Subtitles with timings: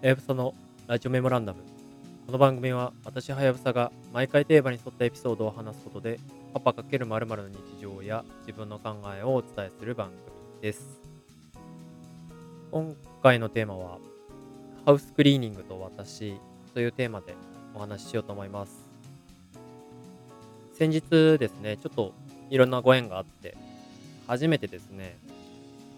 [0.00, 0.54] はやぶさの
[0.86, 1.58] ラジオメモランダム。
[2.24, 6.18] この番組は私はやぶさが毎回テーマに沿ったエピソードを話すことで、
[6.54, 11.02] パパ×〇〇の日常や自分の考えをお伝えする番組です。
[12.70, 13.98] 今回のテーマは、
[14.86, 16.40] ハウスクリーニングと私
[16.72, 17.34] というテーマで
[17.74, 18.88] お話ししようと思います。
[20.72, 21.02] 先日
[21.36, 22.14] ですね、ちょっと
[22.48, 23.54] いろんなご縁があって、
[24.26, 25.18] 初めてですね、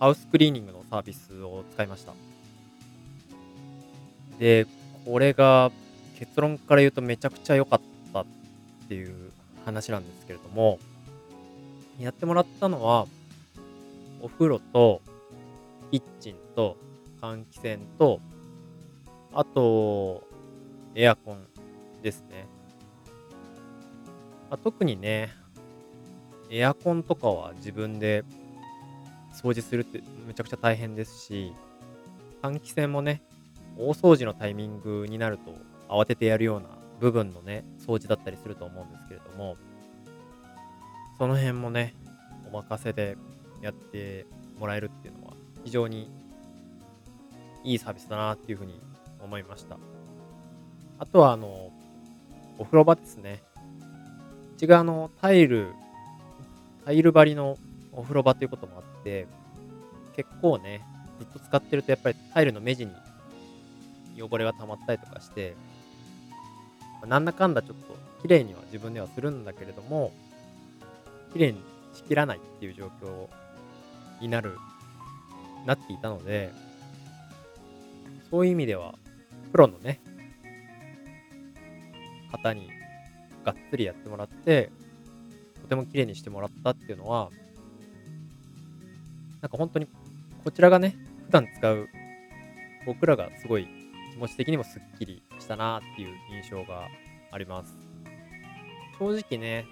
[0.00, 2.31] ハウスクリーニングのサービスを使いました。
[4.38, 4.66] で、
[5.04, 5.70] これが
[6.18, 7.80] 結論から言うとめちゃくちゃ良かっ
[8.12, 8.26] たっ
[8.88, 9.32] ていう
[9.64, 10.78] 話なんですけれども、
[11.98, 13.06] やってもらったのは、
[14.20, 15.02] お風呂と、
[15.90, 16.76] キッチンと、
[17.20, 18.20] 換気扇と、
[19.32, 20.22] あと、
[20.94, 21.46] エアコン
[22.02, 22.46] ですね。
[24.50, 25.30] まあ、特にね、
[26.50, 28.24] エアコンとかは自分で
[29.32, 31.52] 掃除するってめちゃくちゃ大変ですし、
[32.42, 33.22] 換気扇もね、
[33.76, 35.54] 大掃除のタイミングになると
[35.88, 36.68] 慌ててやるような
[37.00, 39.56] 部分のね、掃除だったりすると思うんですけれども、
[41.18, 41.94] その辺もね、
[42.48, 43.16] お任せで
[43.60, 44.26] やって
[44.58, 46.10] もらえるっていうのは非常に
[47.64, 48.80] いいサービスだなっていうふうに
[49.20, 49.78] 思いました。
[50.98, 51.70] あとはあの、
[52.58, 53.42] お風呂場ですね。
[54.54, 55.72] うちがあの、タイル、
[56.84, 57.58] タイル張りの
[57.92, 59.26] お風呂場ということもあって、
[60.14, 60.82] 結構ね、
[61.18, 62.92] ずっと使ってるとやっぱりタイルの目地に
[64.18, 65.54] 汚れが溜まったりとかして、
[67.06, 70.12] なんだかんだちょっと綺麗には自分ではするんだけれども、
[71.32, 71.60] 綺麗に
[71.94, 73.28] しきらないっていう状況
[74.20, 74.56] になる、
[75.66, 76.52] なっていたので、
[78.30, 78.94] そういう意味では、
[79.50, 80.00] プロのね、
[82.30, 82.70] 方に
[83.44, 84.70] がっつりやってもらって、
[85.62, 87.30] とても綺麗にしてもらったっていうのは、
[89.40, 89.88] なんか本当に
[90.44, 91.88] こちらがね、普段使う
[92.86, 93.68] 僕らがすごい
[94.12, 96.88] 気持ち的にもすっきりしたなっていう印象が
[97.30, 97.74] あります。
[98.98, 99.66] 正直ね、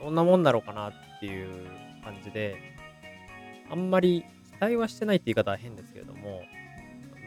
[0.00, 1.66] どんなもんだろうかなっていう
[2.02, 2.56] 感じで、
[3.70, 6.42] あんまり期待はしてないって言い方は変ですけれども、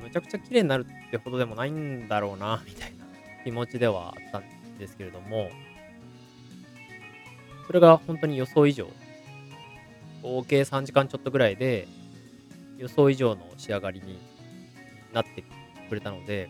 [0.02, 3.06] むちゃくちゃ綺麗になるってほどでもないんだろうな、みたいな
[3.44, 5.50] 気持ちではあったんですけれども、
[7.68, 8.90] それが本当に予想以上、
[10.24, 11.88] 合計3時間ちょっとぐらいで、
[12.78, 14.20] 予想以上の仕上がりに
[15.14, 15.44] なって
[15.88, 16.50] くれたので、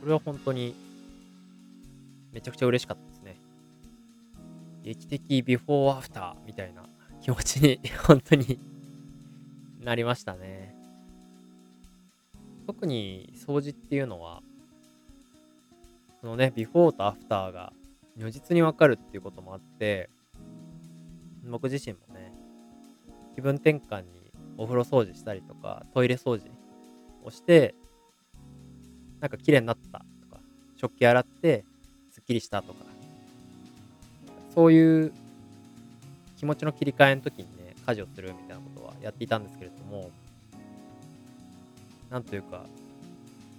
[0.00, 0.74] それは本当に
[2.32, 3.36] めちゃくちゃ嬉しかったですね。
[4.82, 6.84] 劇的ビフォーアフターみたいな
[7.20, 8.58] 気持ちに 本当に
[9.80, 10.74] なりましたね。
[12.66, 14.42] 特に掃除っていうのは、
[16.20, 17.72] そのね、ビフォーとアフターが
[18.16, 20.08] 如実にわかるっていうこともあって、
[21.44, 22.32] 僕自身もね、
[23.34, 26.50] 気分転換にお風呂掃除したりとか、トイレ掃除
[27.24, 27.74] をして、
[29.20, 30.04] なんか綺麗になったと
[30.34, 30.40] か、
[30.76, 31.64] 食器洗って
[32.10, 32.84] すっきりしたとか、
[34.54, 35.12] そういう
[36.36, 40.10] 気持ちの切り替えの時にね、家事をするみたいなことはやっていたんですけれども、
[42.10, 42.64] なんというか、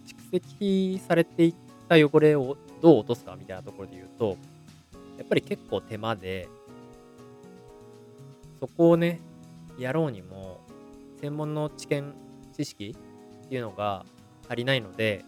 [0.07, 1.55] 蓄積されていっ
[1.88, 4.38] た汚れをどう落とすかみたいなところで言うと、
[5.17, 6.49] やっぱり結構手間で、
[8.59, 9.19] そこをね、
[9.78, 10.59] やろうにも、
[11.22, 12.13] 専門の知見、
[12.53, 12.95] 知識
[13.45, 14.05] っていうのが
[14.49, 15.23] 足りないので、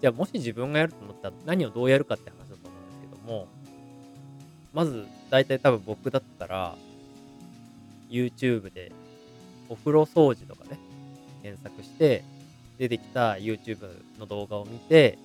[0.00, 3.48] じゃあもし自分がやると思ったら何をどうやるかって話だと思うんですけども、
[4.72, 6.76] まず大体多分僕だったら、
[8.08, 8.92] YouTube で
[9.68, 10.78] お風呂掃除とかね、
[11.42, 12.24] 検索して、
[12.78, 13.78] 出てきた YouTube
[14.18, 15.18] の動画を見て、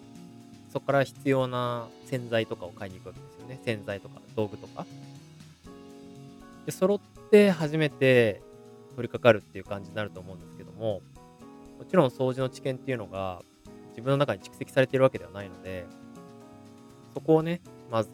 [0.72, 3.60] そこから必要な洗剤とかを買いに行くわけですよね。
[3.64, 4.88] 洗剤とか道具とか。
[6.66, 8.42] で、揃って初めて
[8.96, 11.02] 取り掛かるっていう感じになると思うんですけども、
[11.78, 13.44] もちろん掃除の知見っていうのが
[13.94, 15.86] 自分の中に蓄積されているわけではないので、
[17.14, 17.62] そこをね、
[17.92, 18.10] まず、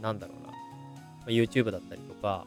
[0.00, 2.46] なんだろうな、YouTube だったりとか、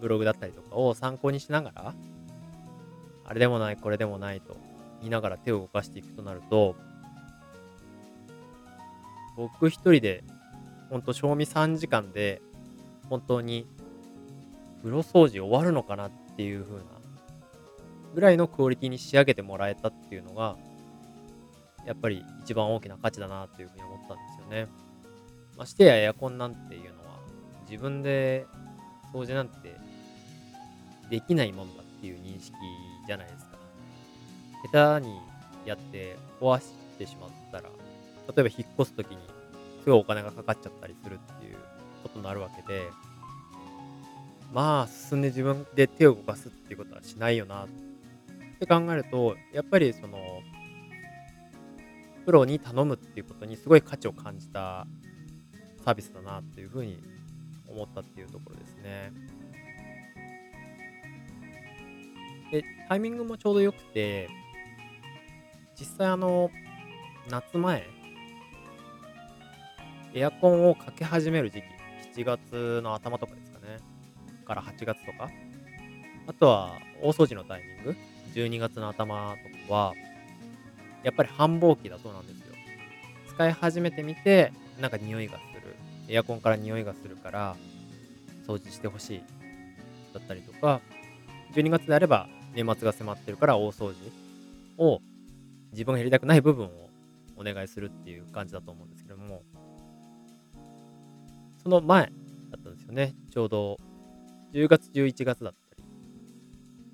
[0.00, 1.94] ブログだったりとかを参考にしながら、
[3.24, 4.56] あれでもない、これでもないと
[5.00, 6.76] 言いながら手を動かしていくとなると、
[9.36, 10.22] 僕一人で、
[10.88, 12.40] ほんと賞味3時間で、
[13.10, 13.66] 本当に
[14.82, 16.82] 風呂掃除終わるのかなっていう風な
[18.14, 20.56] ぐらいのクオリティに仕上げてもらえたっていうのが、
[21.84, 24.68] やっぱり一番大きな価値だなというふうに思ったんですよね。
[25.56, 27.18] ましてやエアコンなんていうのは、
[27.68, 28.46] 自分で
[29.12, 29.74] 掃除なんて
[31.10, 32.54] できないもんだっていう認識
[33.06, 33.56] じゃないですか。
[34.72, 35.20] 下手に
[35.64, 37.64] やって壊してしまったら、
[38.34, 39.18] 例えば引っ越すときに
[39.84, 41.56] すごいお金がかかっちゃったりするっていう
[42.02, 42.88] ことになるわけで、
[44.52, 47.68] まあ進んで自分で手を動かすっていうことはしないよなっ
[48.56, 50.18] って考えると、やっぱりその、
[52.24, 54.86] プロに頼むっていうことにすごい価値を感じた
[55.84, 56.98] サービスだなっていうふうに
[57.68, 59.12] 思ったっていうところですね。
[62.50, 64.28] で、タイミングもちょうど良くて、
[65.78, 66.50] 実際あの、
[67.30, 67.84] 夏前、
[70.14, 73.78] エアコンをかけ始める時期、7月の頭とかですかね。
[74.46, 75.28] から8月とか。
[76.26, 76.72] あとは、
[77.02, 77.96] 大掃除のタイミング、
[78.34, 79.36] 12月の頭
[79.66, 79.94] とかは、
[81.02, 82.54] やっぱり繁忙期だそうなんですよ。
[83.28, 85.76] 使い始めてみて、なんか匂いがする。
[86.08, 87.56] エアコンから匂いがするから、
[88.46, 89.22] 掃除してほしい。
[90.14, 90.80] だったりとか、
[91.54, 93.94] 12月であれば、年末が迫ってるから大掃除
[94.78, 95.00] を
[95.72, 96.90] 自分がやりたくない部分を
[97.36, 99.42] お願いするっていう感じだと思うんですけども、
[101.62, 102.10] その前だ
[102.58, 103.14] ったんですよね。
[103.30, 103.78] ちょうど
[104.52, 105.84] 10月、11月だったり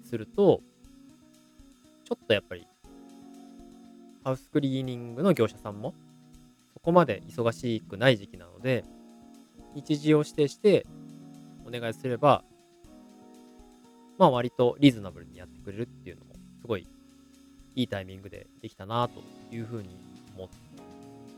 [0.05, 0.63] すると、
[2.13, 2.69] ちょっとやっぱり、
[4.23, 5.95] ハウスクリーニングの業者さんも、
[6.75, 8.85] そこまで忙しくない時期なので、
[9.75, 10.87] 日時を指定して
[11.67, 12.45] お願いすれば、
[14.19, 16.87] まあ割とリーズナブルにやってくれるっていうのも、すごい
[17.77, 19.89] いいタイミングでできたなというふうに
[20.37, 20.49] 思っ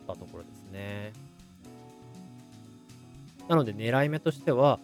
[0.09, 1.13] たところですね。
[3.49, 4.81] なので狙い目としては、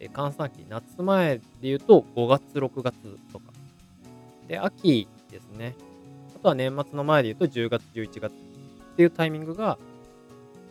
[0.00, 2.96] え閑散期、夏前で言うと5月、6月
[3.32, 3.53] とか。
[4.48, 5.74] で、秋ですね。
[6.36, 9.78] あとは年末の前で言うと10月、11月っていうタイミングが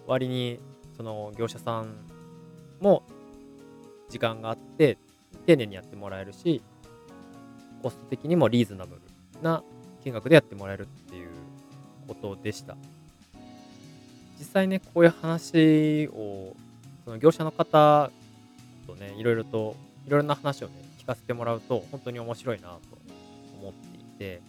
[0.07, 0.59] 割に
[0.95, 1.95] その業者さん
[2.79, 3.03] も
[4.09, 4.97] 時間があって
[5.45, 6.61] 丁寧にやってもらえるし
[7.81, 9.01] コスト的にもリーズナブル
[9.41, 9.63] な
[10.03, 11.29] 金額でやってもらえるっていう
[12.07, 12.75] ことでした
[14.39, 16.55] 実際ねこういう話を
[17.05, 18.11] その業者の方
[18.87, 19.75] とねいろいろと
[20.07, 22.93] いろいろな話をね聞かせてもらうと本当に面白いなと
[24.23, 24.41] て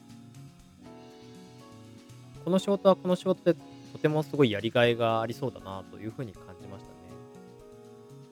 [2.44, 3.54] この仕事はこの仕事で
[3.92, 6.94] とてもすごいやりがいがありそうだなというふうに感じましたね。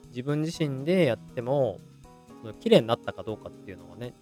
[0.09, 1.79] 自分自身でやっても
[2.41, 4.13] その綺麗になったかどうかっていうのはね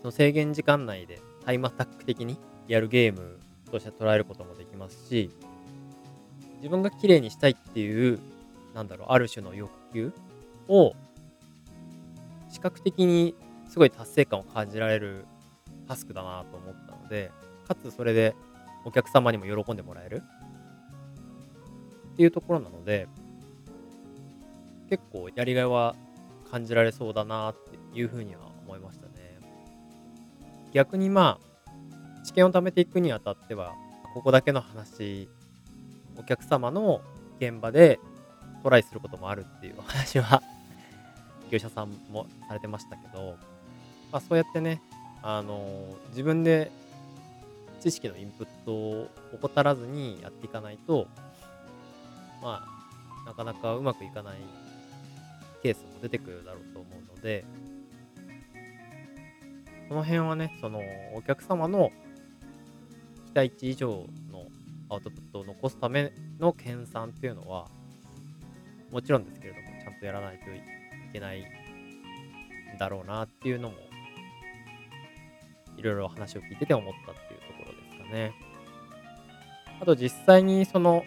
[0.00, 2.38] その制限時間内でタイムアタック的に
[2.68, 3.38] やるゲーム
[3.70, 5.30] として捉えることもできますし
[6.58, 8.20] 自分が綺麗にしたいっていう
[8.74, 10.12] なんだろうある種の欲求
[10.68, 10.94] を
[12.50, 13.34] 視覚的に
[13.68, 15.26] すごい達成感を感じられる
[15.86, 17.30] タスクだなと思ったので
[17.66, 18.34] かつそれで
[18.84, 20.22] お客様にも喜んでもらえる
[22.12, 23.08] っていうところなので
[24.88, 25.96] 結構やりがいは
[26.50, 27.54] 感じられそうだなっ
[27.92, 29.38] ていうふうには思いましたね。
[30.72, 33.74] 逆にまあ、知見を貯めていくにあたっては、
[34.14, 35.28] ここだけの話、
[36.16, 37.00] お客様の
[37.40, 37.98] 現場で
[38.62, 40.42] トライすることもあるっていうお話は
[41.50, 43.36] 業者さんもされてましたけど、
[44.12, 44.80] まあ、そうやってね、
[45.28, 46.70] あの自分で
[47.80, 51.08] 知識のインプットを怠らずにやっていかないと、
[52.40, 52.64] ま
[53.24, 54.36] あ、なかなかうまくいかない
[55.64, 57.44] ケースも出てくるだろうと思うので、
[59.88, 60.80] この辺はね、その
[61.12, 61.90] お客様の
[63.26, 64.46] 期待値以上の
[64.90, 67.66] アウトプットを残すための研鑽っていうのは、
[68.92, 70.60] もちろんですけれども、ちゃんとやらないとい
[71.12, 71.44] けないん
[72.78, 73.76] だろうなっていうのも、
[75.76, 78.32] いろいろ話を聞いてて思ったっていうところですかね。
[79.80, 81.04] あと実際にその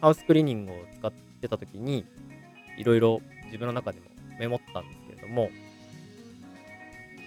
[0.00, 2.04] ハウスクリーニングを使ってた時に、
[2.76, 4.06] いろいろ自分の中でも
[4.38, 5.50] メモったんですけれども、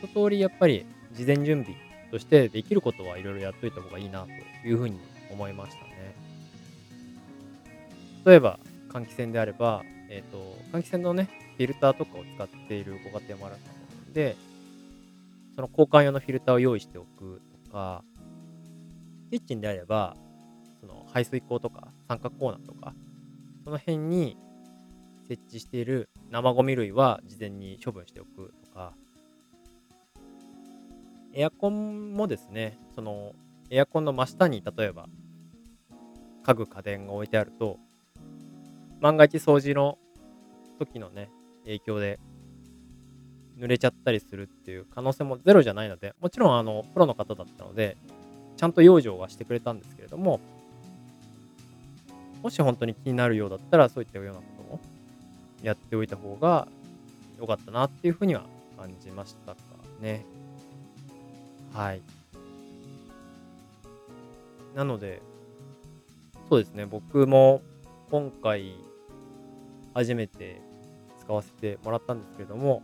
[0.03, 1.77] 一通りやっぱり事前準備
[2.11, 4.99] としてできることはいろいろやっといた方がいいなというふうに
[5.31, 6.15] 思いましたね。
[8.25, 14.35] 例えば換気扇であれば、えっ、ー、と、換気扇のね、フィルターとかを使っているご家庭もあると思うので、
[15.55, 18.03] その交換用のフィルターを用意しておくとか、
[19.31, 20.15] キッチンであれば、
[20.81, 22.93] その排水口とか三角コーナーとか、
[23.63, 24.37] その辺に
[25.27, 28.93] 設置している生ゴミ類は事前に処分しておくとか、
[31.33, 33.33] エアコンもですね、その
[33.69, 35.07] エアコンの真下に例えば
[36.43, 37.77] 家具家電が置いてあると、
[38.99, 39.97] 万が一掃除の
[40.79, 41.29] 時のね、
[41.63, 42.19] 影響で
[43.57, 47.97] 濡れちゃったりするっていう可能性もゼロじゃないので、もちろんあのプロの方だったので、
[48.57, 50.39] ちゃんと養生はしてくれたんですけれども、
[52.43, 54.79] もし本当に気になるようだったら、そういったようなことも
[55.63, 56.67] やっておいた方が
[57.39, 58.43] 良かったなっていうふうには
[58.77, 59.57] 感じましたか
[60.01, 60.25] ね。
[61.73, 62.01] はい。
[64.75, 65.21] なので、
[66.49, 67.61] そうですね、僕も
[68.11, 68.75] 今回
[69.93, 70.61] 初めて
[71.19, 72.81] 使わせてもらったんですけれども、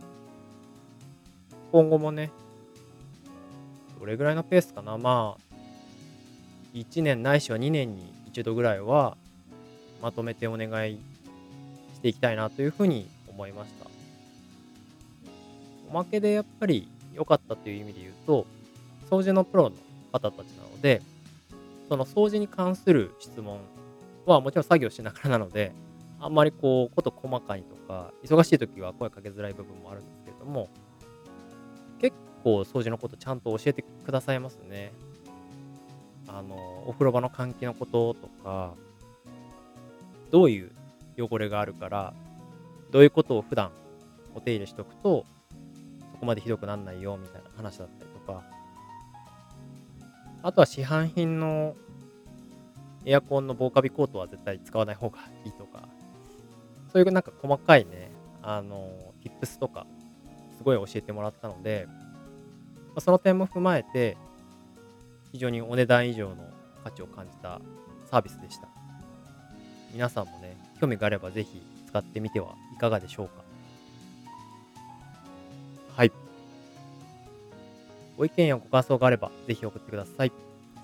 [1.72, 2.30] 今後もね、
[3.98, 5.54] どれぐらいのペースかなまあ、
[6.74, 9.16] 1年ないしは2年に1度ぐらいは、
[10.02, 11.00] まとめてお願い
[11.94, 13.86] していきたいなというふうに思いました。
[15.88, 18.46] おまけでやっぱり良かったという意味で言うと、
[19.10, 19.76] 掃除のプロの
[20.12, 21.00] 方たちなので、
[21.88, 23.60] その掃除に関する質問
[24.26, 25.72] はもちろん作業しながらなので、
[26.20, 30.68] あんまりこう、こと細かにとか、忙しい時は声かけづらい部分もあるんですけれども、
[32.42, 34.92] 構掃除のことちゃんと教えてくださいますね。
[36.28, 36.56] あの、
[36.86, 38.74] お風呂場の換気のこととか、
[40.30, 40.72] どういう
[41.18, 42.14] 汚れがあるから、
[42.90, 43.70] どういうことを普段
[44.34, 45.26] お手入れしとくと、
[46.12, 48.42] そこまでひどくなんないよみたいな話だったりとか、
[50.42, 51.76] あとは市販品の
[53.04, 55.88] エアコンの防カビコートは絶対使わない方がいいとか、
[56.92, 58.10] そういうなんか細かいね、
[58.42, 58.88] あの、
[59.22, 59.86] tips とか、
[60.56, 61.88] すごい教えてもらったので、
[62.94, 64.16] まあ、その点も踏まえて、
[65.32, 66.36] 非常にお値段以上の
[66.84, 67.60] 価値を感じた
[68.10, 68.68] サービスでした。
[69.92, 73.42] 皆さんもね、興味があればぜひ使ってみてはいかがでしょうか。
[75.96, 76.12] はい。
[78.16, 80.32] ご意見やご感想があればぜひ送ってください。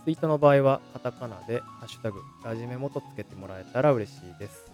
[0.05, 4.71] ツイートの場合はカタカナでハッシュタグラジメモとつけてもらえたら嬉しいです。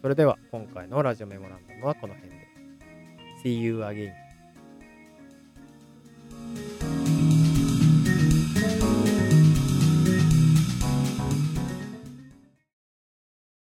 [0.00, 2.48] それでは今回のラジオメモランダムはこの辺で。
[3.44, 4.21] See you again.